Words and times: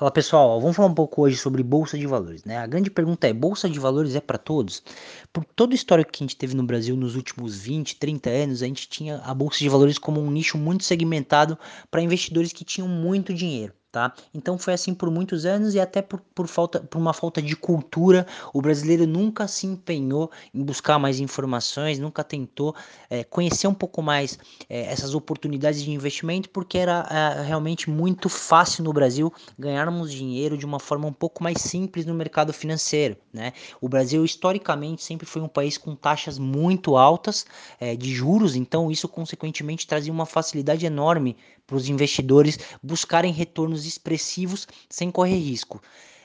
Fala 0.00 0.10
pessoal, 0.10 0.58
vamos 0.58 0.74
falar 0.74 0.88
um 0.88 0.94
pouco 0.94 1.20
hoje 1.20 1.36
sobre 1.36 1.62
bolsa 1.62 1.98
de 1.98 2.06
valores, 2.06 2.42
né? 2.42 2.56
A 2.56 2.66
grande 2.66 2.90
pergunta 2.90 3.28
é: 3.28 3.34
bolsa 3.34 3.68
de 3.68 3.78
valores 3.78 4.14
é 4.14 4.20
para 4.22 4.38
todos? 4.38 4.82
Por 5.30 5.44
todo 5.44 5.72
o 5.72 5.74
histórico 5.74 6.10
que 6.10 6.24
a 6.24 6.26
gente 6.26 6.38
teve 6.38 6.54
no 6.54 6.62
Brasil 6.62 6.96
nos 6.96 7.16
últimos 7.16 7.58
20, 7.60 7.96
30 7.96 8.30
anos, 8.30 8.62
a 8.62 8.66
gente 8.66 8.88
tinha 8.88 9.18
a 9.18 9.34
bolsa 9.34 9.58
de 9.58 9.68
valores 9.68 9.98
como 9.98 10.18
um 10.18 10.30
nicho 10.30 10.56
muito 10.56 10.84
segmentado 10.84 11.58
para 11.90 12.00
investidores 12.00 12.50
que 12.50 12.64
tinham 12.64 12.88
muito 12.88 13.34
dinheiro 13.34 13.74
tá? 13.90 14.12
Então 14.32 14.58
foi 14.58 14.74
assim 14.74 14.94
por 14.94 15.10
muitos 15.10 15.44
anos 15.44 15.74
e 15.74 15.80
até 15.80 16.00
por, 16.00 16.20
por, 16.34 16.46
falta, 16.46 16.80
por 16.80 16.98
uma 16.98 17.12
falta 17.12 17.42
de 17.42 17.56
cultura, 17.56 18.26
o 18.54 18.62
brasileiro 18.62 19.06
nunca 19.06 19.48
se 19.48 19.66
empenhou 19.66 20.30
em 20.54 20.62
buscar 20.62 20.98
mais 20.98 21.18
informações, 21.18 21.98
nunca 21.98 22.22
tentou 22.22 22.74
é, 23.08 23.24
conhecer 23.24 23.66
um 23.66 23.74
pouco 23.74 24.00
mais 24.02 24.38
é, 24.68 24.82
essas 24.92 25.14
oportunidades 25.14 25.82
de 25.82 25.90
investimento, 25.90 26.48
porque 26.50 26.78
era 26.78 27.06
é, 27.10 27.42
realmente 27.42 27.90
muito 27.90 28.28
fácil 28.28 28.84
no 28.84 28.92
Brasil 28.92 29.32
ganharmos 29.58 30.12
dinheiro 30.12 30.56
de 30.56 30.64
uma 30.64 30.78
forma 30.78 31.06
um 31.06 31.12
pouco 31.12 31.42
mais 31.42 31.60
simples 31.60 32.06
no 32.06 32.14
mercado 32.14 32.52
financeiro, 32.52 33.16
né? 33.32 33.52
O 33.80 33.88
Brasil 33.88 34.24
historicamente 34.24 35.02
sempre 35.02 35.26
foi 35.26 35.42
um 35.42 35.48
país 35.48 35.76
com 35.76 35.94
taxas 35.96 36.38
muito 36.38 36.96
altas 36.96 37.44
é, 37.80 37.96
de 37.96 38.14
juros, 38.14 38.54
então 38.54 38.90
isso 38.90 39.08
consequentemente 39.08 39.86
trazia 39.86 40.12
uma 40.12 40.26
facilidade 40.26 40.86
enorme 40.86 41.36
para 41.70 41.76
os 41.76 41.88
investidores 41.88 42.58
buscarem 42.82 43.32
retornos 43.32 43.86
expressivos 43.86 44.66
sem 44.88 45.08
correr 45.08 45.38
risco. 45.38 45.80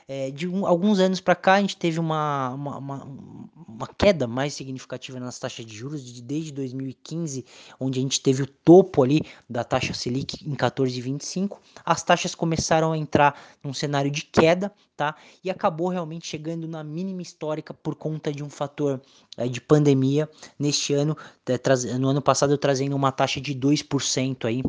É, 0.08 0.30
de 0.30 0.46
um, 0.46 0.64
alguns 0.64 1.00
anos 1.00 1.20
para 1.20 1.34
cá, 1.34 1.54
a 1.54 1.60
gente 1.60 1.76
teve 1.76 1.98
uma, 1.98 2.50
uma, 2.50 2.78
uma, 2.78 3.04
uma, 3.66 3.86
queda 3.98 4.28
mais 4.28 4.54
significativa 4.54 5.18
nas 5.18 5.36
taxas 5.36 5.66
de 5.66 5.74
juros, 5.74 6.04
de, 6.04 6.22
desde 6.22 6.52
2015, 6.52 7.44
onde 7.80 7.98
a 7.98 8.02
gente 8.02 8.20
teve 8.20 8.40
o 8.40 8.46
topo 8.46 9.02
ali 9.02 9.22
da 9.50 9.64
taxa 9.64 9.92
Selic 9.92 10.48
em 10.48 10.54
14,25. 10.54 11.58
As 11.84 12.04
taxas 12.04 12.36
começaram 12.36 12.92
a 12.92 12.98
entrar 12.98 13.36
num 13.64 13.74
cenário 13.74 14.08
de 14.08 14.22
queda, 14.22 14.72
tá? 14.96 15.16
E 15.42 15.50
acabou 15.50 15.88
realmente 15.88 16.28
chegando 16.28 16.68
na 16.68 16.84
mínima 16.84 17.20
histórica 17.20 17.74
por 17.74 17.96
conta 17.96 18.32
de 18.32 18.44
um 18.44 18.48
fator 18.48 19.02
é, 19.36 19.48
de 19.48 19.60
pandemia 19.60 20.30
neste 20.56 20.94
ano, 20.94 21.16
é, 21.48 21.98
no 21.98 22.08
ano 22.10 22.22
passado 22.22 22.56
trazendo 22.56 22.94
uma 22.94 23.10
taxa 23.10 23.40
de 23.40 23.56
2% 23.56 24.44
aí 24.44 24.62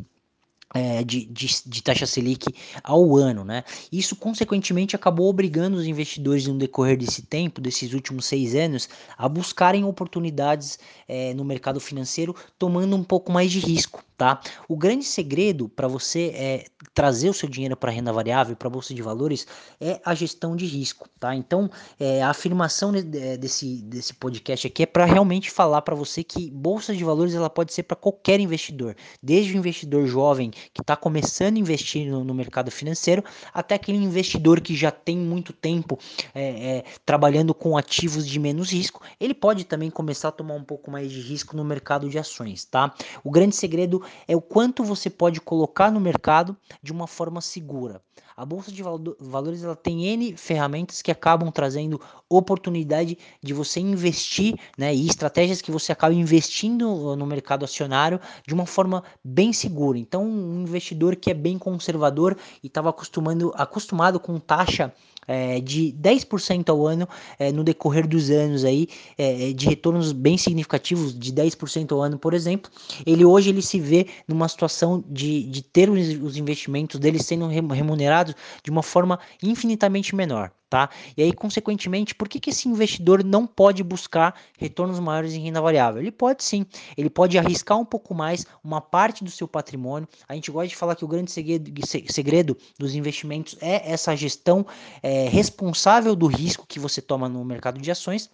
é, 0.73 1.03
de, 1.03 1.25
de, 1.25 1.47
de, 1.65 1.81
taxa 1.81 2.05
Selic 2.05 2.53
ao 2.83 3.15
ano, 3.15 3.43
né? 3.43 3.63
Isso 3.91 4.15
consequentemente 4.15 4.95
acabou 4.95 5.29
obrigando 5.29 5.77
os 5.77 5.85
investidores 5.85 6.45
no 6.47 6.57
decorrer 6.57 6.97
desse 6.97 7.21
tempo, 7.21 7.61
desses 7.61 7.93
últimos 7.93 8.25
seis 8.25 8.53
anos, 8.55 8.89
a 9.17 9.29
buscarem 9.29 9.83
oportunidades 9.85 10.77
é, 11.07 11.33
no 11.33 11.45
mercado 11.45 11.79
financeiro, 11.79 12.35
tomando 12.59 12.95
um 12.95 13.03
pouco 13.03 13.31
mais 13.31 13.51
de 13.51 13.59
risco, 13.59 14.03
tá? 14.17 14.41
O 14.67 14.75
grande 14.75 15.05
segredo 15.05 15.69
para 15.69 15.87
você 15.87 16.31
é, 16.33 16.65
trazer 16.93 17.29
o 17.29 17.33
seu 17.33 17.47
dinheiro 17.47 17.77
para 17.77 17.91
renda 17.91 18.11
variável, 18.11 18.55
para 18.55 18.69
bolsa 18.69 18.93
de 18.93 19.01
valores, 19.01 19.45
é 19.79 20.01
a 20.03 20.15
gestão 20.15 20.55
de 20.55 20.65
risco, 20.65 21.07
tá? 21.19 21.35
Então, 21.35 21.69
é, 21.99 22.23
a 22.23 22.29
afirmação 22.29 22.91
desse, 22.91 23.81
desse 23.83 24.13
podcast 24.15 24.65
aqui 24.65 24.83
é 24.83 24.85
para 24.85 25.05
realmente 25.05 25.51
falar 25.51 25.83
para 25.83 25.93
você 25.93 26.23
que 26.23 26.49
bolsa 26.49 26.95
de 26.95 27.03
valores 27.03 27.35
ela 27.35 27.49
pode 27.49 27.71
ser 27.73 27.83
para 27.83 27.95
qualquer 27.95 28.39
investidor, 28.39 28.95
desde 29.21 29.53
o 29.53 29.57
investidor 29.57 30.07
jovem 30.07 30.49
que 30.49 30.81
está 30.81 30.95
começando 30.95 31.57
a 31.57 31.59
investir 31.59 32.09
no, 32.09 32.23
no, 32.23 32.33
mercado 32.33 32.71
financeiro, 32.71 33.23
até 33.53 33.75
aquele 33.75 33.97
investidor 33.99 34.61
que 34.61 34.75
já 34.75 34.89
tem 34.89 35.17
muito 35.17 35.53
tempo 35.53 35.99
é, 36.33 36.77
é, 36.77 36.83
trabalhando 37.05 37.53
com 37.53 37.77
ativos 37.77 38.25
de 38.25 38.39
menos 38.39 38.71
risco, 38.71 39.01
ele 39.19 39.33
pode 39.33 39.63
também 39.65 39.91
começar 39.91 40.29
a 40.29 40.31
tomar 40.31 40.55
um 40.55 40.63
pouco 40.63 40.89
mais 40.89 41.11
de 41.11 41.21
risco 41.21 41.55
no 41.55 41.63
mercado 41.63 42.09
de 42.09 42.17
ações, 42.17 42.65
tá? 42.65 42.93
O 43.23 43.29
grande 43.29 43.55
segredo 43.55 44.01
é 44.27 44.35
o 44.35 44.41
quanto 44.41 44.83
você 44.83 45.09
pode 45.09 45.39
colocar 45.41 45.91
no 45.91 45.99
mercado 45.99 46.55
de 46.81 46.91
uma 46.91 47.07
forma 47.07 47.41
segura. 47.41 48.01
A 48.35 48.45
bolsa 48.45 48.71
de 48.71 48.83
valores 48.83 49.63
ela 49.63 49.75
tem 49.75 50.05
N 50.05 50.37
ferramentas 50.37 51.01
que 51.01 51.11
acabam 51.11 51.51
trazendo 51.51 51.99
oportunidade 52.29 53.17
de 53.41 53.53
você 53.53 53.79
investir, 53.79 54.55
né, 54.77 54.93
e 54.93 55.07
estratégias 55.07 55.61
que 55.61 55.71
você 55.71 55.91
acaba 55.91 56.13
investindo 56.13 57.15
no 57.15 57.25
mercado 57.25 57.65
acionário 57.65 58.19
de 58.45 58.53
uma 58.53 58.65
forma 58.65 59.03
bem 59.23 59.51
segura. 59.51 59.97
Então, 59.97 60.23
um 60.23 60.61
investidor 60.61 61.15
que 61.15 61.31
é 61.31 61.33
bem 61.33 61.57
conservador 61.57 62.37
e 62.63 62.67
estava 62.67 62.89
acostumando 62.89 63.51
acostumado 63.55 64.19
com 64.19 64.39
taxa 64.39 64.93
é, 65.27 65.59
de 65.59 65.93
10% 65.99 66.69
ao 66.69 66.87
ano 66.87 67.07
é, 67.37 67.51
no 67.51 67.63
decorrer 67.63 68.07
dos 68.07 68.29
anos 68.29 68.63
aí, 68.63 68.87
é, 69.17 69.51
de 69.51 69.67
retornos 69.67 70.11
bem 70.11 70.37
significativos, 70.37 71.17
de 71.17 71.33
10% 71.33 71.91
ao 71.91 72.01
ano, 72.01 72.17
por 72.17 72.33
exemplo, 72.33 72.71
ele 73.05 73.25
hoje 73.25 73.49
ele 73.49 73.61
se 73.61 73.79
vê 73.79 74.07
numa 74.27 74.47
situação 74.47 75.03
de, 75.07 75.43
de 75.43 75.61
ter 75.61 75.89
os 75.89 76.37
investimentos 76.37 76.99
dele 76.99 77.21
sendo 77.21 77.47
remunerados 77.47 78.33
de 78.63 78.71
uma 78.71 78.83
forma 78.83 79.19
infinitamente 79.41 80.15
menor 80.15 80.51
tá? 80.69 80.89
E 81.15 81.23
aí, 81.23 81.33
consequentemente, 81.33 82.13
por 82.13 82.27
que, 82.27 82.39
que 82.39 82.49
esse 82.49 82.67
investidor 82.67 83.23
não 83.23 83.47
pode 83.47 83.83
buscar 83.83 84.35
retornos 84.57 84.99
maiores 84.99 85.33
em 85.33 85.41
renda 85.41 85.61
variável? 85.61 86.01
Ele 86.01 86.11
pode 86.11 86.43
sim, 86.43 86.65
ele 86.97 87.09
pode 87.09 87.37
arriscar 87.37 87.77
um 87.77 87.85
pouco 87.85 88.13
mais 88.13 88.45
uma 88.63 88.81
parte 88.81 89.23
do 89.23 89.31
seu 89.31 89.47
patrimônio. 89.47 90.07
A 90.27 90.35
gente 90.35 90.51
gosta 90.51 90.67
de 90.67 90.75
falar 90.75 90.95
que 90.95 91.05
o 91.05 91.07
grande 91.07 91.31
segredo, 91.31 91.71
segredo 92.09 92.57
dos 92.77 92.95
investimentos 92.95 93.57
é 93.61 93.91
essa 93.91 94.15
gestão 94.15 94.65
é, 95.01 95.27
responsável 95.27 96.15
do 96.15 96.27
risco 96.27 96.65
que 96.67 96.79
você 96.79 97.01
toma 97.01 97.29
no 97.29 97.43
mercado 97.43 97.79
de 97.79 97.89
ações 97.91 98.29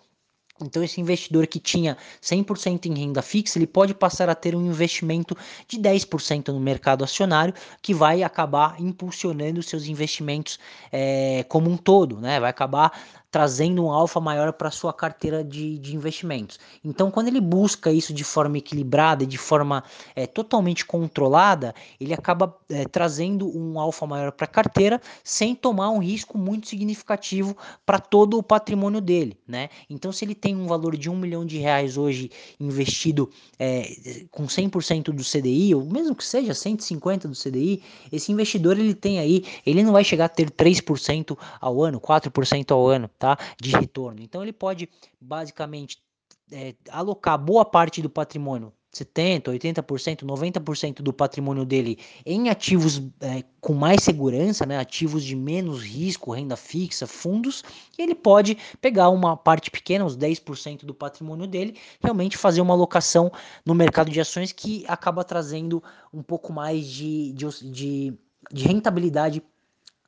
então, 0.62 0.84
esse 0.84 1.02
investidor 1.02 1.48
que 1.48 1.60
tinha 1.60 1.98
100% 2.22 2.86
em 2.86 2.94
renda 2.94 3.22
fixa, 3.22 3.58
ele 3.58 3.66
pode 3.66 3.94
passar 3.94 4.30
a 4.30 4.36
ter 4.36 4.56
um 4.56 4.66
investimento 4.66 5.36
de 5.68 5.78
10% 5.80 6.50
no 6.50 6.60
mercado 6.60 7.04
acionário, 7.04 7.54
que 7.82 7.94
vai 7.94 8.22
acabar 8.22 8.80
impulsionando 8.80 9.64
seus 9.64 9.88
investimentos 9.88 10.60
é, 10.92 11.44
como 11.50 11.70
um 11.70 11.78
todo, 11.78 12.20
né? 12.20 12.40
Vai 12.40 12.52
acabar 12.52 12.92
trazendo 13.34 13.84
um 13.84 13.92
alfa 13.92 14.22
maior 14.22 14.54
para 14.54 14.70
sua 14.70 14.94
carteira 14.94 15.44
de, 15.44 15.80
de 15.80 15.96
investimentos. 15.96 16.60
Então, 16.86 17.10
quando 17.10 17.30
ele 17.30 17.42
busca 17.42 17.92
isso 17.92 18.14
de 18.14 18.24
forma 18.24 18.60
equilibrada, 18.60 19.26
de 19.26 19.40
forma 19.40 19.84
é, 20.16 20.28
totalmente 20.28 20.86
controlada, 20.86 21.74
ele 22.00 22.14
acaba 22.14 22.56
é, 22.70 22.86
trazendo 22.86 23.50
um 23.58 23.80
alfa 23.80 24.06
maior 24.06 24.34
para 24.34 24.46
a 24.46 24.48
carteira 24.48 25.02
sem 25.24 25.56
tomar 25.56 25.90
um 25.90 25.98
risco 25.98 26.38
muito 26.38 26.68
significativo 26.68 27.58
para 27.84 27.98
todo 27.98 28.38
o 28.38 28.44
patrimônio 28.44 29.02
dele, 29.02 29.36
né? 29.48 29.70
Então, 29.90 30.12
se 30.12 30.24
ele 30.24 30.36
tem 30.36 30.56
um 30.56 30.68
valor 30.68 30.96
de 30.96 31.10
um 31.10 31.18
milhão 31.18 31.44
de 31.44 31.58
reais 31.58 31.98
hoje 31.98 32.30
investido 32.60 33.32
é, 33.58 34.28
com 34.30 34.46
100% 34.46 35.06
do 35.06 35.24
CDI, 35.24 35.74
ou 35.74 35.84
mesmo 35.84 36.14
que 36.14 36.24
seja 36.24 36.54
150% 36.54 37.22
do 37.22 37.36
CDI, 37.36 37.82
esse 38.12 38.32
investidor 38.32 38.78
ele 38.78 38.94
tem 38.94 39.18
aí, 39.18 39.44
ele 39.66 39.82
não 39.82 39.92
vai 39.92 40.04
chegar 40.04 40.26
a 40.26 40.30
ter 40.30 40.52
3% 40.52 41.36
ao 41.60 41.82
ano, 41.82 42.00
4% 42.00 42.72
ao 42.72 42.88
ano, 42.88 43.10
tá? 43.24 43.38
De 43.58 43.72
retorno. 43.72 44.22
Então 44.22 44.44
ele 44.44 44.52
pode 44.52 44.90
basicamente 45.20 46.04
é, 46.52 46.76
alocar 46.90 47.38
boa 47.38 47.64
parte 47.64 48.02
do 48.02 48.10
patrimônio 48.10 48.74
70%, 48.94 49.44
80%, 49.46 50.24
90% 50.26 51.02
do 51.02 51.14
patrimônio 51.14 51.64
dele 51.64 51.98
em 52.26 52.50
ativos 52.50 53.02
é, 53.22 53.44
com 53.62 53.74
mais 53.74 54.04
segurança, 54.04 54.66
né, 54.66 54.78
ativos 54.78 55.24
de 55.24 55.38
menos 55.38 55.82
risco, 55.82 56.34
renda 56.34 56.58
fixa, 56.58 57.08
fundos, 57.08 57.64
e 57.98 58.02
ele 58.02 58.14
pode 58.14 58.58
pegar 58.82 59.08
uma 59.10 59.38
parte 59.38 59.72
pequena, 59.72 60.04
uns 60.04 60.18
10% 60.18 60.84
do 60.84 60.94
patrimônio 60.94 61.48
dele, 61.48 61.78
realmente 62.04 62.38
fazer 62.38 62.60
uma 62.60 62.74
alocação 62.74 63.32
no 63.66 63.74
mercado 63.74 64.12
de 64.12 64.20
ações 64.20 64.52
que 64.52 64.84
acaba 64.86 65.24
trazendo 65.24 65.82
um 66.14 66.22
pouco 66.22 66.52
mais 66.52 66.86
de, 66.86 67.32
de, 67.32 67.72
de, 67.72 68.14
de 68.52 68.64
rentabilidade 68.68 69.42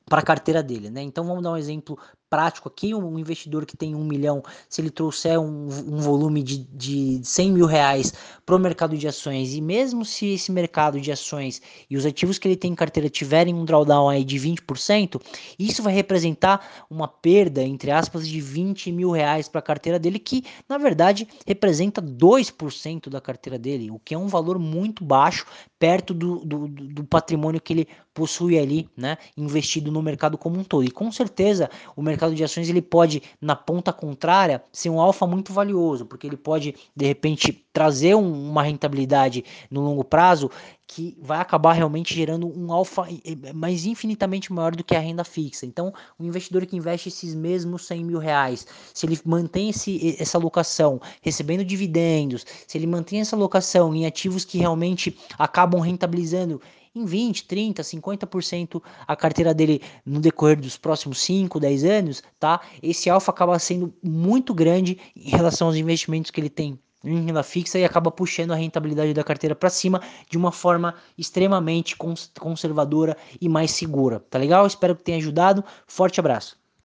para 0.05 0.19
a 0.19 0.23
carteira 0.23 0.61
dele, 0.61 0.89
né? 0.89 1.01
Então 1.01 1.23
vamos 1.23 1.43
dar 1.43 1.51
um 1.51 1.57
exemplo 1.57 1.97
prático 2.35 2.67
aqui, 2.67 2.93
um 2.93 3.17
investidor 3.17 3.65
que 3.65 3.77
tem 3.77 3.95
um 3.95 4.03
milhão, 4.03 4.43
se 4.67 4.81
ele 4.81 4.89
trouxer 4.89 5.39
um, 5.39 5.67
um 5.67 5.99
volume 6.01 6.43
de, 6.43 6.57
de 6.65 7.21
100 7.23 7.51
mil 7.53 7.65
reais 7.65 8.13
para 8.45 8.55
o 8.55 8.59
mercado 8.59 8.95
de 8.95 9.07
ações, 9.07 9.55
e 9.55 9.61
mesmo 9.61 10.05
se 10.05 10.33
esse 10.33 10.51
mercado 10.51 11.01
de 11.01 11.11
ações 11.11 11.61
e 11.89 11.97
os 11.97 12.05
ativos 12.05 12.37
que 12.37 12.47
ele 12.47 12.55
tem 12.55 12.71
em 12.71 12.75
carteira 12.75 13.09
tiverem 13.09 13.55
um 13.55 13.65
drawdown 13.65 14.07
aí 14.07 14.23
de 14.23 14.37
20%, 14.37 15.19
isso 15.57 15.81
vai 15.81 15.93
representar 15.93 16.85
uma 16.89 17.07
perda, 17.07 17.63
entre 17.63 17.89
aspas, 17.89 18.27
de 18.27 18.39
20 18.39 18.91
mil 18.91 19.09
reais 19.09 19.47
para 19.47 19.59
a 19.59 19.63
carteira 19.63 19.97
dele, 19.97 20.19
que 20.19 20.43
na 20.69 20.77
verdade 20.77 21.27
representa 21.47 22.01
2% 22.01 23.09
da 23.09 23.19
carteira 23.19 23.57
dele, 23.57 23.89
o 23.89 23.99
que 23.99 24.13
é 24.13 24.17
um 24.17 24.27
valor 24.27 24.59
muito 24.59 25.03
baixo, 25.03 25.45
perto 25.79 26.13
do, 26.13 26.45
do, 26.45 26.67
do 26.67 27.03
patrimônio 27.03 27.61
que 27.61 27.73
ele 27.73 27.87
possui 28.13 28.57
ali, 28.57 28.89
né, 28.95 29.17
investido 29.35 29.91
no 29.91 30.01
mercado 30.01 30.37
como 30.37 30.57
um 30.57 30.63
todo. 30.63 30.85
E 30.85 30.89
com 30.89 31.11
certeza 31.11 31.69
o 31.95 32.01
mercado 32.01 32.33
de 32.33 32.43
ações 32.43 32.69
ele 32.69 32.81
pode, 32.81 33.21
na 33.41 33.55
ponta 33.55 33.91
contrária, 33.91 34.63
ser 34.71 34.89
um 34.89 35.01
alfa 35.01 35.27
muito 35.27 35.51
valioso, 35.51 36.05
porque 36.05 36.25
ele 36.25 36.37
pode, 36.37 36.73
de 36.95 37.05
repente, 37.05 37.65
trazer 37.73 38.15
um, 38.15 38.34
uma 38.35 38.63
rentabilidade 38.63 39.43
no 39.69 39.81
longo 39.81 40.03
prazo 40.03 40.49
que 40.87 41.17
vai 41.19 41.39
acabar 41.39 41.73
realmente 41.73 42.13
gerando 42.13 42.47
um 42.47 42.71
alfa 42.71 43.07
mais 43.53 43.85
infinitamente 43.85 44.53
maior 44.53 44.75
do 44.75 44.83
que 44.83 44.95
a 44.95 44.99
renda 44.99 45.23
fixa. 45.23 45.65
Então, 45.65 45.93
o 46.19 46.23
investidor 46.23 46.65
que 46.65 46.75
investe 46.75 47.09
esses 47.09 47.33
mesmos 47.33 47.87
100 47.87 48.05
mil 48.05 48.19
reais, 48.19 48.67
se 48.93 49.05
ele 49.05 49.19
mantém 49.25 49.69
esse, 49.69 50.15
essa 50.19 50.37
alocação 50.37 51.01
recebendo 51.21 51.65
dividendos, 51.65 52.45
se 52.67 52.77
ele 52.77 52.87
mantém 52.87 53.19
essa 53.19 53.35
alocação 53.35 53.95
em 53.95 54.05
ativos 54.05 54.45
que 54.45 54.57
realmente 54.57 55.17
acabam 55.37 55.81
rentabilizando 55.81 56.61
em 56.95 57.03
20, 57.03 57.45
30, 57.45 57.81
50% 57.81 58.81
a 59.05 59.15
carteira 59.15 59.53
dele 59.53 59.81
no 60.05 60.21
decorrer 60.21 60.59
dos 60.59 60.77
próximos 60.77 61.19
5, 61.19 61.59
10 61.59 61.83
anos, 61.83 62.23
tá? 62.39 62.61
Esse 62.81 63.09
alfa 63.09 63.31
acaba 63.31 63.59
sendo 63.59 63.93
muito 64.01 64.53
grande 64.53 64.97
em 65.13 65.29
relação 65.29 65.67
aos 65.67 65.75
investimentos 65.75 66.31
que 66.31 66.39
ele 66.39 66.49
tem 66.49 66.79
em 67.05 67.25
renda 67.25 67.43
fixa 67.43 67.77
e 67.77 67.85
acaba 67.85 68.11
puxando 68.11 68.51
a 68.51 68.55
rentabilidade 68.55 69.13
da 69.13 69.23
carteira 69.23 69.55
para 69.55 69.69
cima 69.69 70.01
de 70.29 70.37
uma 70.37 70.51
forma 70.51 70.95
extremamente 71.17 71.95
conservadora 72.39 73.15
e 73.39 73.47
mais 73.47 73.71
segura, 73.71 74.19
tá 74.29 74.37
legal? 74.39 74.65
Espero 74.65 74.95
que 74.95 75.03
tenha 75.03 75.17
ajudado. 75.17 75.63
Forte 75.87 76.19
abraço. 76.19 76.64